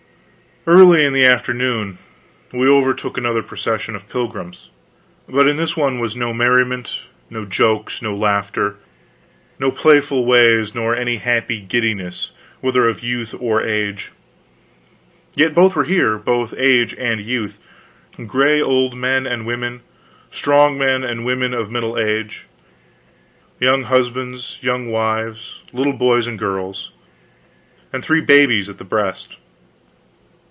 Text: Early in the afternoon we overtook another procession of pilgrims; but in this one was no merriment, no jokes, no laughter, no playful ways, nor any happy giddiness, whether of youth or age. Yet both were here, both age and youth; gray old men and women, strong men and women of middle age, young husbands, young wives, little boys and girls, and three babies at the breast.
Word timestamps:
Early 0.67 1.03
in 1.03 1.13
the 1.13 1.25
afternoon 1.25 1.97
we 2.53 2.67
overtook 2.67 3.17
another 3.17 3.41
procession 3.41 3.95
of 3.95 4.07
pilgrims; 4.07 4.69
but 5.27 5.47
in 5.47 5.57
this 5.57 5.75
one 5.75 5.97
was 5.97 6.15
no 6.15 6.35
merriment, 6.35 7.01
no 7.31 7.45
jokes, 7.45 7.99
no 7.99 8.15
laughter, 8.15 8.75
no 9.57 9.71
playful 9.71 10.23
ways, 10.23 10.75
nor 10.75 10.95
any 10.95 11.15
happy 11.15 11.59
giddiness, 11.61 12.29
whether 12.59 12.87
of 12.87 13.01
youth 13.01 13.33
or 13.39 13.63
age. 13.63 14.11
Yet 15.33 15.55
both 15.55 15.75
were 15.75 15.83
here, 15.85 16.19
both 16.19 16.53
age 16.55 16.93
and 16.95 17.19
youth; 17.21 17.57
gray 18.27 18.61
old 18.61 18.95
men 18.95 19.25
and 19.25 19.47
women, 19.47 19.81
strong 20.29 20.77
men 20.77 21.03
and 21.03 21.25
women 21.25 21.55
of 21.55 21.71
middle 21.71 21.97
age, 21.97 22.45
young 23.59 23.81
husbands, 23.85 24.59
young 24.61 24.91
wives, 24.91 25.61
little 25.73 25.93
boys 25.97 26.27
and 26.27 26.37
girls, 26.37 26.91
and 27.91 28.05
three 28.05 28.21
babies 28.21 28.69
at 28.69 28.77
the 28.77 28.83
breast. 28.85 29.37